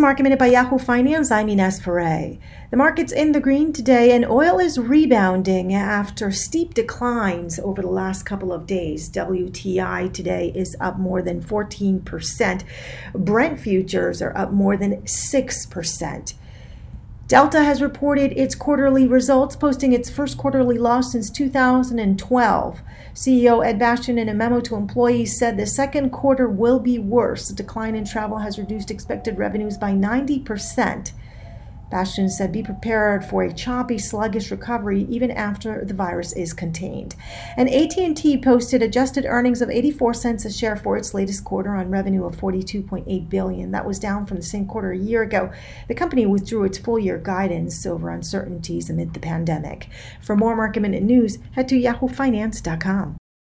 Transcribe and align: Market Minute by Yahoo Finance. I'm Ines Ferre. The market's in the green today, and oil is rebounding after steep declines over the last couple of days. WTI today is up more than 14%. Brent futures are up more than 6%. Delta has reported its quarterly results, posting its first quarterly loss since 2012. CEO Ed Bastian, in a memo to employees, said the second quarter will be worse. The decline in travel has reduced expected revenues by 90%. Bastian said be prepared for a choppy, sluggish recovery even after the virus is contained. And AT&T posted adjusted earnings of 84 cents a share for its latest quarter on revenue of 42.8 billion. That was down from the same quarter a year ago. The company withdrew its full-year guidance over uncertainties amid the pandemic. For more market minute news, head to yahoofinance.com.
Market 0.00 0.22
Minute 0.22 0.38
by 0.38 0.46
Yahoo 0.46 0.78
Finance. 0.78 1.30
I'm 1.30 1.50
Ines 1.50 1.78
Ferre. 1.78 2.38
The 2.70 2.76
market's 2.78 3.12
in 3.12 3.32
the 3.32 3.40
green 3.40 3.70
today, 3.70 4.12
and 4.12 4.24
oil 4.24 4.58
is 4.58 4.78
rebounding 4.78 5.74
after 5.74 6.32
steep 6.32 6.72
declines 6.72 7.58
over 7.58 7.82
the 7.82 7.88
last 7.88 8.22
couple 8.22 8.50
of 8.50 8.66
days. 8.66 9.10
WTI 9.10 10.10
today 10.10 10.52
is 10.54 10.74
up 10.80 10.98
more 10.98 11.20
than 11.20 11.42
14%. 11.42 12.62
Brent 13.12 13.60
futures 13.60 14.22
are 14.22 14.34
up 14.34 14.52
more 14.52 14.78
than 14.78 15.02
6%. 15.02 16.34
Delta 17.30 17.62
has 17.62 17.80
reported 17.80 18.32
its 18.32 18.56
quarterly 18.56 19.06
results, 19.06 19.54
posting 19.54 19.92
its 19.92 20.10
first 20.10 20.36
quarterly 20.36 20.76
loss 20.78 21.12
since 21.12 21.30
2012. 21.30 22.82
CEO 23.14 23.64
Ed 23.64 23.78
Bastian, 23.78 24.18
in 24.18 24.28
a 24.28 24.34
memo 24.34 24.58
to 24.58 24.74
employees, 24.74 25.38
said 25.38 25.56
the 25.56 25.64
second 25.64 26.10
quarter 26.10 26.48
will 26.48 26.80
be 26.80 26.98
worse. 26.98 27.46
The 27.46 27.54
decline 27.54 27.94
in 27.94 28.04
travel 28.04 28.38
has 28.38 28.58
reduced 28.58 28.90
expected 28.90 29.38
revenues 29.38 29.78
by 29.78 29.92
90%. 29.92 31.12
Bastian 31.90 32.28
said 32.28 32.52
be 32.52 32.62
prepared 32.62 33.24
for 33.24 33.42
a 33.42 33.52
choppy, 33.52 33.98
sluggish 33.98 34.50
recovery 34.50 35.06
even 35.08 35.30
after 35.30 35.84
the 35.84 35.94
virus 35.94 36.32
is 36.32 36.52
contained. 36.52 37.16
And 37.56 37.68
AT&T 37.68 38.38
posted 38.38 38.82
adjusted 38.82 39.24
earnings 39.26 39.60
of 39.60 39.70
84 39.70 40.14
cents 40.14 40.44
a 40.44 40.52
share 40.52 40.76
for 40.76 40.96
its 40.96 41.14
latest 41.14 41.44
quarter 41.44 41.74
on 41.74 41.90
revenue 41.90 42.24
of 42.24 42.36
42.8 42.36 43.28
billion. 43.28 43.70
That 43.72 43.86
was 43.86 43.98
down 43.98 44.26
from 44.26 44.36
the 44.36 44.42
same 44.42 44.66
quarter 44.66 44.92
a 44.92 44.98
year 44.98 45.22
ago. 45.22 45.52
The 45.88 45.94
company 45.94 46.26
withdrew 46.26 46.64
its 46.64 46.78
full-year 46.78 47.18
guidance 47.18 47.84
over 47.84 48.10
uncertainties 48.10 48.88
amid 48.88 49.14
the 49.14 49.20
pandemic. 49.20 49.88
For 50.20 50.36
more 50.36 50.56
market 50.56 50.80
minute 50.80 51.02
news, 51.02 51.38
head 51.52 51.68
to 51.68 51.74
yahoofinance.com. 51.74 53.16